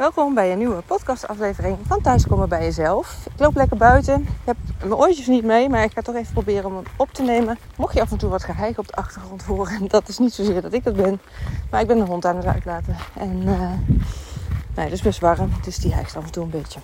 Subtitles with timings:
[0.00, 3.26] Welkom bij een nieuwe podcastaflevering van Thuiskomen bij Jezelf.
[3.34, 4.20] Ik loop lekker buiten.
[4.22, 7.12] Ik heb mijn oortjes niet mee, maar ik ga toch even proberen om hem op
[7.12, 7.58] te nemen.
[7.76, 10.62] Mocht je af en toe wat geheig op de achtergrond horen, dat is niet zozeer
[10.62, 11.20] dat ik dat ben.
[11.70, 12.96] Maar ik ben de hond aan het uitlaten.
[13.18, 13.70] En uh,
[14.74, 16.80] nee, het is best warm, dus die hijgt af en toe een beetje.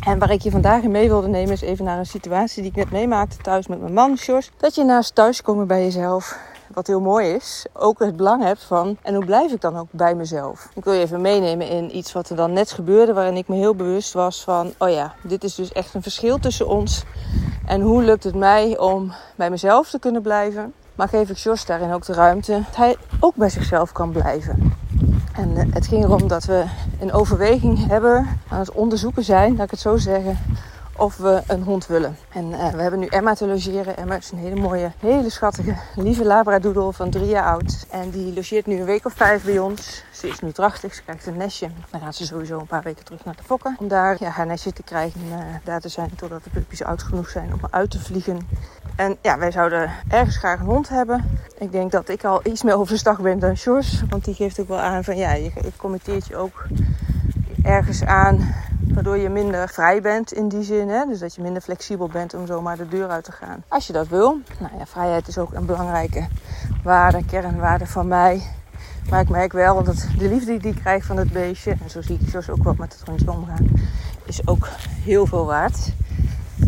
[0.00, 2.70] En waar ik je vandaag in mee wilde nemen is even naar een situatie die
[2.70, 4.50] ik net meemaakte thuis met mijn man, Sjors.
[4.56, 6.38] Dat je naast thuiskomen bij jezelf
[6.72, 9.88] wat heel mooi is, ook het belang hebt van en hoe blijf ik dan ook
[9.90, 10.68] bij mezelf.
[10.74, 13.56] Ik wil je even meenemen in iets wat er dan net gebeurde, waarin ik me
[13.56, 17.04] heel bewust was van, oh ja, dit is dus echt een verschil tussen ons.
[17.66, 20.72] En hoe lukt het mij om bij mezelf te kunnen blijven?
[20.94, 24.74] Maar geef ik Jos daarin ook de ruimte dat hij ook bij zichzelf kan blijven.
[25.34, 26.64] En eh, het ging erom dat we
[27.00, 30.38] een overweging hebben, aan het onderzoeken zijn, laat ik het zo zeggen,
[30.98, 32.16] of we een hond willen.
[32.32, 33.96] En uh, we hebben nu Emma te logeren.
[33.96, 37.86] Emma is een hele mooie, hele schattige, lieve labradoodle van drie jaar oud.
[37.90, 40.04] En die logeert nu een week of vijf bij ons.
[40.12, 41.68] Ze is nu drachtig, ze krijgt een nestje.
[41.90, 43.76] Dan gaat ze sowieso een paar weken terug naar de fokken.
[43.78, 47.02] Om daar haar nestje te krijgen en uh, daar te zijn totdat de puppies oud
[47.02, 48.48] genoeg zijn om uit te vliegen.
[48.96, 51.40] En ja, wij zouden ergens graag een hond hebben.
[51.58, 54.02] Ik denk dat ik al iets meer overstag ben dan Sjors.
[54.08, 56.66] Want die geeft ook wel aan van ja, je committeert je ook
[57.68, 58.54] ergens aan
[58.94, 60.88] waardoor je minder vrij bent in die zin.
[60.88, 61.06] Hè?
[61.06, 63.64] Dus dat je minder flexibel bent om zomaar de deur uit te gaan.
[63.68, 64.40] Als je dat wil.
[64.58, 66.26] Nou ja, vrijheid is ook een belangrijke
[66.82, 68.42] waarde, kernwaarde van mij.
[69.10, 72.02] Maar ik merk wel dat de liefde die ik krijg van het beestje, en zo
[72.02, 73.66] zie ik zoals ook wel met het hondje omgaan,
[74.24, 74.68] is ook
[75.04, 75.92] heel veel waard.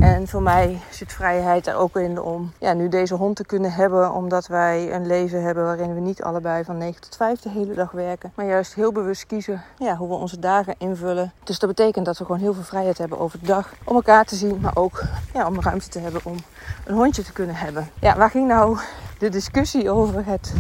[0.00, 3.72] En voor mij zit vrijheid er ook in om ja, nu deze hond te kunnen
[3.72, 4.12] hebben.
[4.12, 7.74] Omdat wij een leven hebben waarin we niet allebei van 9 tot 5 de hele
[7.74, 8.32] dag werken.
[8.34, 11.32] Maar juist heel bewust kiezen ja, hoe we onze dagen invullen.
[11.44, 13.72] Dus dat betekent dat we gewoon heel veel vrijheid hebben over de dag.
[13.84, 15.02] Om elkaar te zien, maar ook
[15.34, 16.36] ja, om ruimte te hebben om
[16.84, 17.88] een hondje te kunnen hebben.
[18.00, 18.78] Ja, waar ging nou
[19.18, 20.52] de discussie over het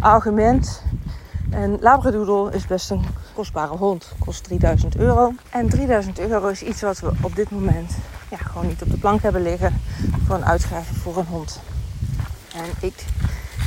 [0.00, 0.82] argument
[1.50, 4.12] een labradoodle is best een kostbare hond.
[4.18, 5.32] Kost 3000 euro.
[5.50, 7.96] En 3000 euro is iets wat we op dit moment
[8.30, 9.80] ja, gewoon niet op de plank hebben liggen
[10.26, 11.60] voor een uitgave voor een hond.
[12.54, 13.04] En ik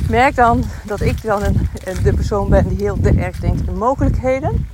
[0.08, 1.68] merk dan dat ik dan een,
[2.02, 4.66] de persoon ben die heel erg denkt in mogelijkheden.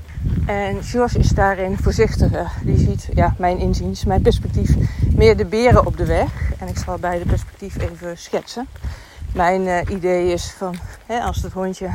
[0.46, 2.52] En George is daarin voorzichtiger.
[2.62, 4.74] Die ziet, ja, mijn inziens, mijn perspectief,
[5.14, 6.30] meer de beren op de weg.
[6.58, 8.66] En ik zal beide perspectief even schetsen.
[9.32, 10.76] Mijn uh, idee is van,
[11.06, 11.88] hè, als het hondje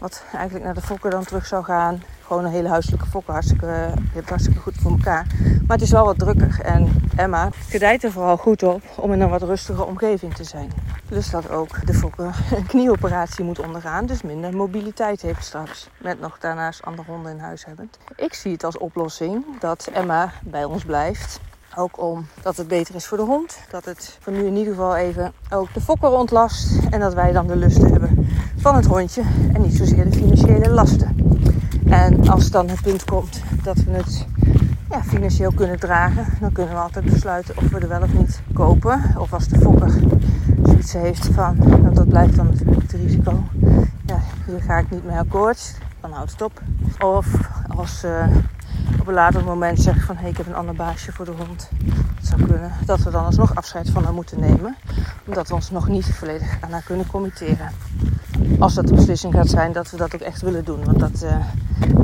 [0.00, 2.02] wat eigenlijk naar de fokken dan terug zou gaan.
[2.26, 3.92] Gewoon een hele huiselijke fokken, hartstikke,
[4.24, 5.26] hartstikke goed voor elkaar.
[5.66, 6.60] Maar het is wel wat drukker.
[6.62, 10.70] En Emma gedijt er vooral goed op om in een wat rustige omgeving te zijn.
[11.08, 14.06] Dus dat ook de fokker een knieoperatie moet ondergaan.
[14.06, 15.88] Dus minder mobiliteit heeft straks.
[15.98, 17.90] Met nog daarnaast andere honden in huis hebben.
[18.16, 21.40] Ik zie het als oplossing dat Emma bij ons blijft.
[21.76, 23.58] Ook omdat het beter is voor de hond.
[23.70, 26.78] Dat het voor nu in ieder geval even ook de fokker ontlast.
[26.90, 28.19] En dat wij dan de lust hebben
[28.60, 29.22] van het hondje.
[29.52, 31.16] En niet zozeer de financiële lasten.
[31.86, 34.26] En als dan het punt komt dat we het
[34.90, 38.40] ja, financieel kunnen dragen, dan kunnen we altijd besluiten of we er wel of niet
[38.52, 39.14] kopen.
[39.18, 39.92] Of als de fokker
[40.62, 43.44] zoiets heeft van, want dat blijft dan natuurlijk het risico.
[44.06, 46.62] Ja, hier ga ik niet mee akkoord, dan houdt het op.
[46.98, 47.26] Of
[47.76, 48.26] als uh,
[49.00, 51.34] op een later moment zegt van hé, hey, ik heb een ander baasje voor de
[51.46, 51.70] hond.
[52.16, 54.76] Het zou kunnen dat we dan alsnog afscheid van haar moeten nemen.
[55.26, 57.70] Omdat we ons nog niet volledig aan haar kunnen committeren.
[58.58, 60.84] Als dat de beslissing gaat zijn dat we dat ook echt willen doen.
[60.84, 61.36] Want dat, uh,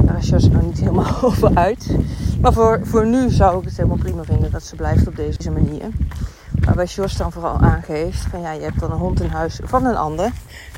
[0.05, 1.97] daar is Jos nog niet helemaal over uit.
[2.41, 5.51] Maar voor, voor nu zou ik het helemaal prima vinden dat ze blijft op deze
[5.51, 5.89] manier.
[6.65, 9.85] Waarbij Jos dan vooral aangeeft van ja, je hebt dan een hond in huis van
[9.85, 10.31] een ander.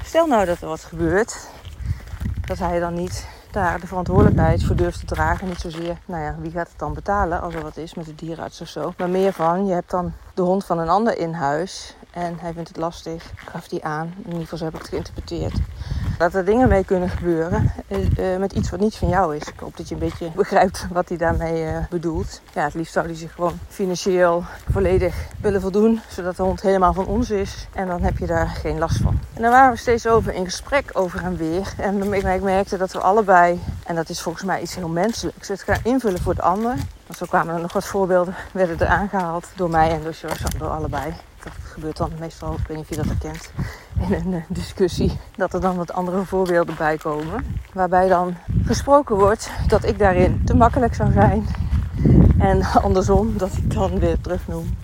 [0.04, 1.48] Stel nou dat er wat gebeurt.
[2.46, 5.48] Dat hij dan niet daar de verantwoordelijkheid voor durft te dragen.
[5.48, 8.14] Niet zozeer, nou ja, wie gaat het dan betalen als er wat is met de
[8.14, 8.92] dierenarts of zo.
[8.96, 11.96] Maar meer van, je hebt dan de hond van een ander in huis.
[12.18, 14.14] En hij vindt het lastig, gaf hij aan.
[14.18, 15.54] In ieder geval zo heb ik het geïnterpreteerd.
[16.18, 19.48] Dat er dingen mee kunnen gebeuren uh, met iets wat niet van jou is.
[19.48, 22.40] Ik hoop dat je een beetje begrijpt wat hij daarmee uh, bedoelt.
[22.54, 26.00] Ja, het liefst zou hij zich gewoon financieel volledig willen voldoen.
[26.08, 27.68] Zodat de hond helemaal van ons is.
[27.72, 29.18] En dan heb je daar geen last van.
[29.34, 31.72] En dan waren we steeds over in gesprek over en weer.
[31.76, 35.62] En ik merkte dat we allebei, en dat is volgens mij iets heel menselijks, het
[35.62, 36.74] gaan invullen voor de ander.
[37.06, 40.58] Want zo kwamen er nog wat voorbeelden, werden er aangehaald door mij en door George,
[40.58, 43.52] door allebei dat gebeurt dan meestal, ik weet niet of je dat herkent,
[44.08, 45.18] in een eh, discussie.
[45.36, 47.44] Dat er dan wat andere voorbeelden bij komen.
[47.72, 51.46] Waarbij dan gesproken wordt dat ik daarin te makkelijk zou zijn.
[52.38, 54.76] En andersom, dat ik dan weer terugnoem.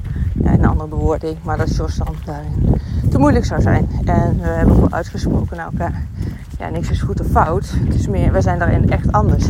[0.43, 2.81] Ja, een andere bewoording, maar dat Jos dan daarin
[3.11, 3.89] te moeilijk zou zijn.
[4.05, 6.07] En we hebben voor uitgesproken naar elkaar.
[6.59, 7.71] Ja, niks is goed of fout.
[7.85, 9.47] Het is meer, we zijn daarin echt anders.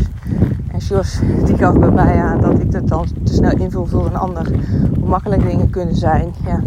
[0.69, 4.07] En Jos die gaf bij mij aan dat ik het dan te snel invul voor
[4.07, 4.47] een ander.
[4.99, 6.35] Hoe makkelijk dingen kunnen zijn.
[6.45, 6.61] Ja,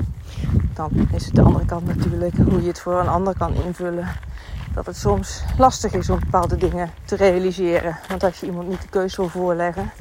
[0.73, 4.07] dan is het de andere kant natuurlijk hoe je het voor een ander kan invullen.
[4.77, 7.97] Dat het soms lastig is om bepaalde dingen te realiseren.
[8.07, 9.91] Want als je iemand niet de keuze wil voorleggen,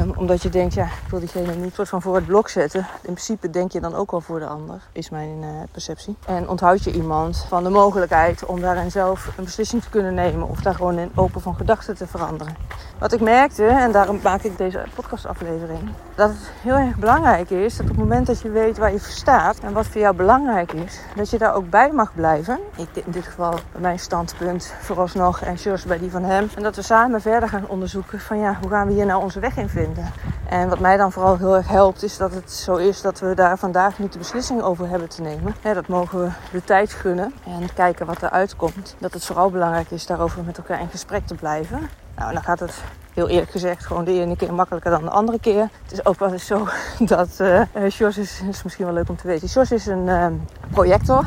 [0.00, 2.80] um, omdat je denkt, ja, ik wil diegene niet soort van voor het blok zetten.
[2.80, 6.16] In principe denk je dan ook al voor de ander, is mijn uh, perceptie.
[6.26, 10.48] En onthoud je iemand van de mogelijkheid om daarin zelf een beslissing te kunnen nemen
[10.48, 12.56] of daar gewoon in open van gedachten te veranderen.
[12.98, 17.76] Wat ik merkte, en daarom maak ik deze podcastaflevering, dat het heel erg belangrijk is
[17.76, 20.16] dat op het moment dat je weet waar je voor staat en wat voor jou
[20.16, 22.58] belangrijk is, dat je daar ook bij mag blijven.
[22.76, 26.48] Ik, in dit geval bij mijn standpunt vooralsnog en Jos bij die van hem.
[26.56, 29.40] En dat we samen verder gaan onderzoeken van ja, hoe gaan we hier nou onze
[29.40, 30.12] weg in vinden.
[30.48, 33.34] En wat mij dan vooral heel erg helpt, is dat het zo is dat we
[33.34, 35.54] daar vandaag niet de beslissing over hebben te nemen.
[35.62, 38.96] dat mogen we de tijd gunnen en kijken wat eruit komt.
[38.98, 41.88] Dat het vooral belangrijk is daarover met elkaar in gesprek te blijven.
[42.16, 42.82] Nou, dan gaat het
[43.14, 45.68] heel eerlijk gezegd gewoon de ene keer makkelijker dan de andere keer.
[45.82, 46.68] Het is ook wel eens zo
[47.14, 48.00] dat uh, is,
[48.48, 49.48] is misschien wel leuk om te weten.
[49.48, 50.26] Jos is een uh,
[50.70, 51.24] projector.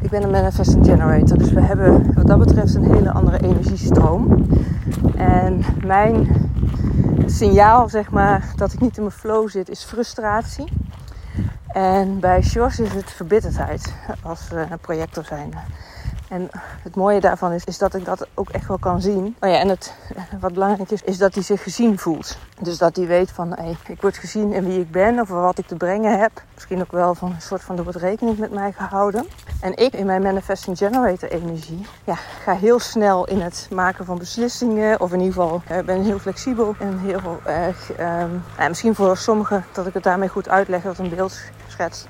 [0.00, 1.38] Ik ben een manifesting generator.
[1.38, 4.46] Dus we hebben wat dat betreft een hele andere energiestroom.
[5.16, 6.28] En mijn
[7.26, 10.64] signaal, zeg maar, dat ik niet in mijn flow zit, is frustratie.
[11.66, 15.54] En bij Jos is het verbitterdheid als uh, projector zijn.
[16.30, 16.48] En
[16.82, 19.36] het mooie daarvan is, is dat ik dat ook echt wel kan zien.
[19.40, 19.94] Oh ja, en het,
[20.40, 22.38] wat belangrijk is, is dat hij zich gezien voelt.
[22.60, 25.58] Dus dat hij weet van, hey, ik word gezien in wie ik ben of wat
[25.58, 26.42] ik te brengen heb.
[26.54, 29.26] Misschien ook wel van een soort van, er wordt rekening met mij gehouden.
[29.60, 34.18] En ik in mijn Manifesting Generator energie, ja, ga heel snel in het maken van
[34.18, 35.00] beslissingen.
[35.00, 39.64] Of in ieder geval, ik ben heel flexibel en heel erg, um, misschien voor sommigen
[39.72, 41.38] dat ik het daarmee goed uitleg, dat een beeld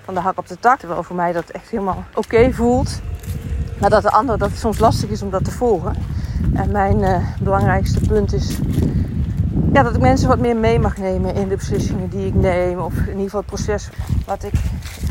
[0.05, 0.78] van de hak op de tak.
[0.78, 3.00] Terwijl voor mij dat echt helemaal oké voelt.
[3.81, 5.94] Maar dat de ander dat het soms lastig is om dat te volgen.
[6.55, 8.59] En mijn uh, belangrijkste punt is
[9.73, 12.79] ja, dat ik mensen wat meer mee mag nemen in de beslissingen die ik neem.
[12.79, 13.88] Of in ieder geval het proces
[14.27, 14.53] wat ik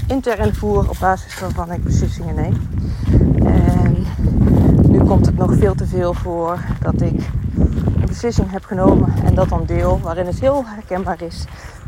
[0.07, 2.69] intern voer op basis waarvan ik beslissingen neem.
[3.45, 4.05] En
[4.91, 7.19] nu komt het nog veel te veel voor dat ik
[7.99, 9.99] een beslissing heb genomen en dat dan deel.
[10.03, 11.45] Waarin het heel herkenbaar is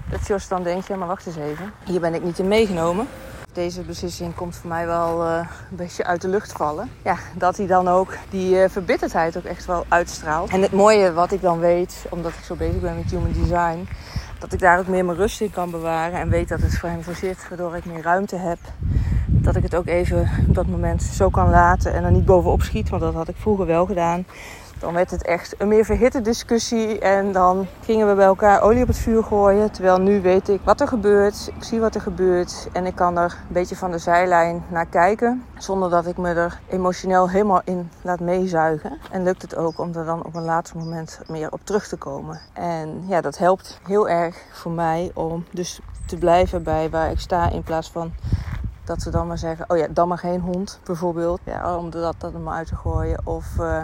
[0.09, 1.71] dat Jos dan denkt, ja maar wacht eens even.
[1.85, 3.07] Hier ben ik niet in meegenomen
[3.53, 5.37] deze beslissing komt voor mij wel uh,
[5.69, 6.89] een beetje uit de lucht vallen.
[7.03, 10.49] Ja, dat hij dan ook die uh, verbitterdheid ook echt wel uitstraalt.
[10.49, 13.87] En het mooie wat ik dan weet, omdat ik zo bezig ben met human design,
[14.39, 16.89] dat ik daar ook meer mijn rust in kan bewaren en weet dat het voor
[16.89, 18.59] hem zo zit, waardoor ik meer ruimte heb.
[19.27, 22.61] Dat ik het ook even op dat moment zo kan laten en er niet bovenop
[22.61, 24.25] schiet, want dat had ik vroeger wel gedaan.
[24.81, 26.99] Dan werd het echt een meer verhitte discussie.
[26.99, 29.71] En dan gingen we bij elkaar olie op het vuur gooien.
[29.71, 31.51] Terwijl nu weet ik wat er gebeurt.
[31.55, 32.67] Ik zie wat er gebeurt.
[32.73, 35.45] En ik kan er een beetje van de zijlijn naar kijken.
[35.57, 38.97] Zonder dat ik me er emotioneel helemaal in laat meezuigen.
[39.11, 41.97] En lukt het ook om er dan op een later moment meer op terug te
[41.97, 42.41] komen.
[42.53, 47.19] En ja, dat helpt heel erg voor mij om dus te blijven bij waar ik
[47.19, 47.49] sta.
[47.49, 48.13] In plaats van
[48.83, 51.39] dat ze dan maar zeggen: Oh ja, dan maar geen hond, bijvoorbeeld.
[51.43, 53.21] Ja, om dat, er maar uit te gooien.
[53.23, 53.55] Of.
[53.59, 53.83] Uh,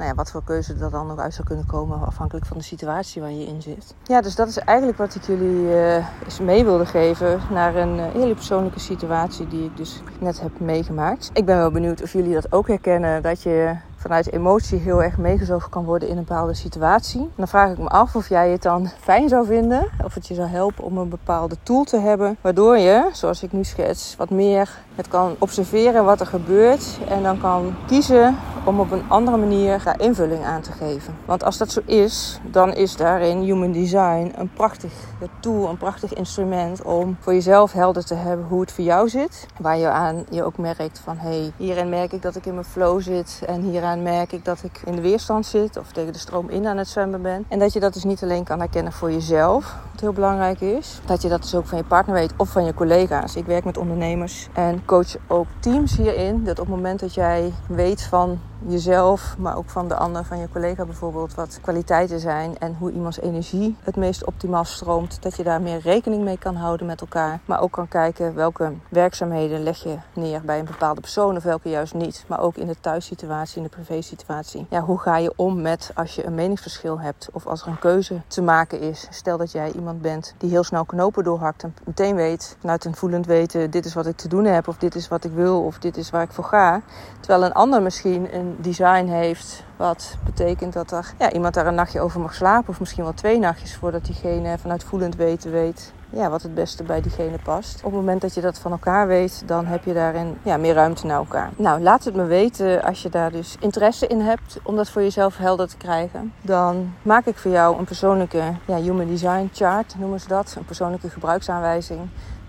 [0.00, 2.62] nou ja, wat voor keuze er dan nog uit zou kunnen komen, afhankelijk van de
[2.62, 3.94] situatie waar je in zit.
[4.02, 5.94] Ja, dus dat is eigenlijk wat ik jullie uh,
[6.24, 10.60] eens mee wilde geven naar een uh, hele persoonlijke situatie die ik dus net heb
[10.60, 11.30] meegemaakt.
[11.32, 15.16] Ik ben wel benieuwd of jullie dat ook herkennen, dat je vanuit emotie heel erg
[15.16, 17.30] meegezogen kan worden in een bepaalde situatie.
[17.34, 20.34] Dan vraag ik me af of jij het dan fijn zou vinden, of het je
[20.34, 24.30] zou helpen om een bepaalde tool te hebben, waardoor je, zoals ik nu schets, wat
[24.30, 28.36] meer het kan observeren wat er gebeurt en dan kan kiezen
[28.70, 31.16] om op een andere manier daar invulling aan te geven.
[31.24, 34.92] Want als dat zo is, dan is daarin Human Design een prachtig
[35.40, 39.46] tool, een prachtig instrument om voor jezelf helder te hebben hoe het voor jou zit.
[39.58, 42.54] Waar je aan je ook merkt van hé, hey, hierin merk ik dat ik in
[42.54, 46.12] mijn flow zit en hieraan merk ik dat ik in de weerstand zit of tegen
[46.12, 47.44] de stroom in aan het zwemmen ben.
[47.48, 51.00] En dat je dat dus niet alleen kan herkennen voor jezelf, wat heel belangrijk is.
[51.04, 53.36] Dat je dat dus ook van je partner weet of van je collega's.
[53.36, 56.44] Ik werk met ondernemers en coach ook teams hierin.
[56.44, 60.38] Dat op het moment dat jij weet van jezelf, maar ook van de ander, van
[60.38, 65.22] je collega bijvoorbeeld, wat kwaliteiten zijn en hoe iemands energie het meest optimaal stroomt.
[65.22, 67.40] Dat je daar meer rekening mee kan houden met elkaar.
[67.44, 71.68] Maar ook kan kijken welke werkzaamheden leg je neer bij een bepaalde persoon of welke
[71.68, 72.24] juist niet.
[72.26, 74.66] Maar ook in de thuissituatie, in de privésituatie.
[74.70, 77.78] Ja, hoe ga je om met als je een meningsverschil hebt of als er een
[77.78, 79.06] keuze te maken is.
[79.10, 82.96] Stel dat jij iemand bent die heel snel knopen doorhakt en meteen weet, vanuit een
[82.96, 85.62] voelend weten, dit is wat ik te doen heb of dit is wat ik wil
[85.62, 86.82] of dit is waar ik voor ga.
[87.20, 89.64] Terwijl een ander misschien een design heeft.
[89.76, 92.68] Wat betekent dat er ja, iemand daar een nachtje over mag slapen.
[92.68, 96.82] Of misschien wel twee nachtjes voordat diegene vanuit voelend weten weet ja, wat het beste
[96.82, 97.76] bij diegene past.
[97.76, 100.74] Op het moment dat je dat van elkaar weet, dan heb je daarin ja, meer
[100.74, 101.50] ruimte naar elkaar.
[101.56, 105.02] Nou, laat het me weten als je daar dus interesse in hebt om dat voor
[105.02, 106.32] jezelf helder te krijgen.
[106.42, 110.54] Dan maak ik voor jou een persoonlijke ja, Human Design Chart, noemen ze dat.
[110.58, 112.00] Een persoonlijke gebruiksaanwijzing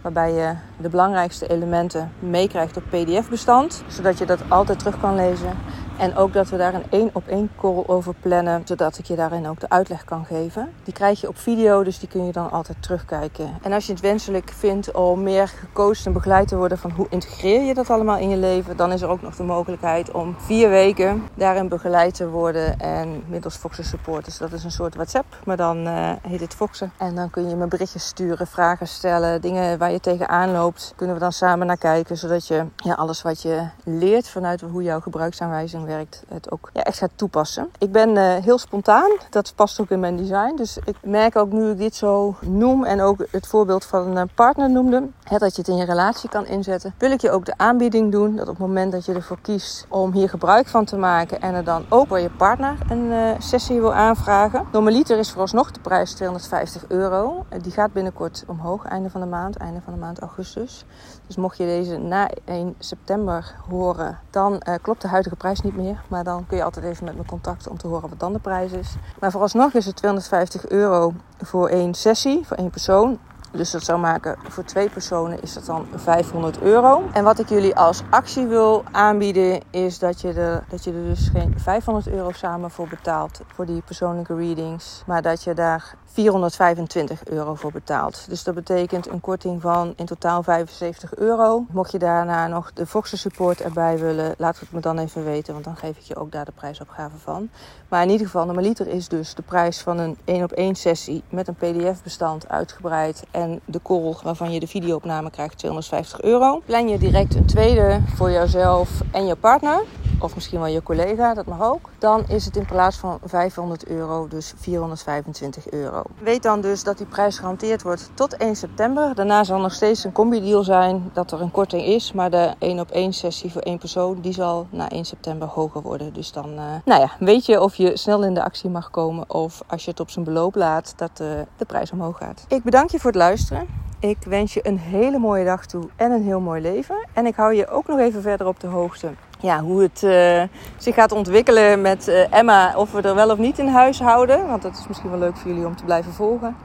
[0.01, 5.57] waarbij je de belangrijkste elementen meekrijgt op PDF-bestand, zodat je dat altijd terug kan lezen
[5.97, 9.15] En ook dat we daar een één op één call over plannen, zodat ik je
[9.15, 10.73] daarin ook de uitleg kan geven.
[10.83, 13.57] Die krijg je op video, dus die kun je dan altijd terugkijken.
[13.61, 17.07] En als je het wenselijk vindt om meer gecoacht en begeleid te worden van hoe
[17.09, 20.35] integreer je dat allemaal in je leven, dan is er ook nog de mogelijkheid om
[20.37, 24.25] vier weken daarin begeleid te worden en middels Foxen Support.
[24.25, 26.91] Dus dat is een soort WhatsApp, maar dan uh, heet het Foxen.
[26.97, 31.15] En dan kun je me berichtjes sturen, vragen stellen, dingen waar je tegenaan loopt, kunnen
[31.15, 34.99] we dan samen naar kijken, zodat je ja, alles wat je leert vanuit hoe jouw
[34.99, 37.69] gebruiksaanwijzing werkt, het ook ja, echt gaat toepassen.
[37.77, 40.55] Ik ben uh, heel spontaan, dat past ook in mijn design.
[40.55, 44.29] Dus ik merk ook nu ik dit zo noem en ook het voorbeeld van een
[44.35, 45.07] partner noemde,
[45.39, 48.35] dat je het in je relatie kan inzetten, wil ik je ook de aanbieding doen
[48.35, 51.53] dat op het moment dat je ervoor kiest om hier gebruik van te maken en
[51.53, 54.67] er dan ook voor je partner een uh, sessie wil aanvragen.
[54.71, 57.45] Normaliter is vooralsnog de prijs 250 euro.
[57.61, 60.85] Die gaat binnenkort omhoog, einde van de maand, einde van de maand augustus.
[61.27, 66.01] Dus mocht je deze na 1 september horen, dan klopt de huidige prijs niet meer.
[66.07, 68.39] Maar dan kun je altijd even met me contacten om te horen wat dan de
[68.39, 68.95] prijs is.
[69.19, 73.19] Maar vooralsnog is het 250 euro voor één sessie, voor één persoon.
[73.51, 77.03] Dus dat zou maken voor twee personen is dat dan 500 euro.
[77.13, 81.03] En wat ik jullie als actie wil aanbieden is dat je, er, dat je er
[81.03, 85.03] dus geen 500 euro samen voor betaalt voor die persoonlijke readings.
[85.05, 88.25] Maar dat je daar 425 euro voor betaalt.
[88.29, 91.65] Dus dat betekent een korting van in totaal 75 euro.
[91.71, 95.53] Mocht je daarna nog de Foxer support erbij willen, laat het me dan even weten,
[95.53, 97.49] want dan geef ik je ook daar de prijsopgave van.
[97.87, 101.23] Maar in ieder geval, normaliter is dus de prijs van een 1 op 1 sessie
[101.29, 106.61] met een PDF-bestand uitgebreid en de call waarvan je de videoopname krijgt 250 euro.
[106.65, 109.83] Plan je direct een tweede voor jouzelf en je partner
[110.23, 111.89] of misschien wel je collega, dat mag ook.
[111.99, 116.03] Dan is het in plaats van 500 euro dus 425 euro.
[116.19, 119.15] Weet dan dus dat die prijs gehanteerd wordt tot 1 september.
[119.15, 122.11] Daarna zal nog steeds een combi-deal zijn dat er een korting is.
[122.11, 125.81] Maar de 1 op 1 sessie voor één persoon, die zal na 1 september hoger
[125.81, 126.13] worden.
[126.13, 129.29] Dus dan, uh, nou ja, weet je of je snel in de actie mag komen
[129.29, 132.45] of als je het op zijn beloop laat, dat uh, de prijs omhoog gaat.
[132.47, 133.67] Ik bedank je voor het luisteren.
[133.99, 137.07] Ik wens je een hele mooie dag toe en een heel mooi leven.
[137.13, 140.43] En ik hou je ook nog even verder op de hoogte ja, hoe het uh,
[140.77, 142.77] zich gaat ontwikkelen met uh, Emma.
[142.77, 144.47] Of we er wel of niet in huis houden.
[144.47, 146.55] Want dat is misschien wel leuk voor jullie om te blijven volgen.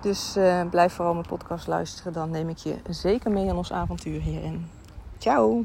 [0.00, 2.12] Dus uh, blijf vooral mijn podcast luisteren.
[2.12, 4.70] Dan neem ik je zeker mee aan ons avontuur hierin.
[5.18, 5.64] Ciao!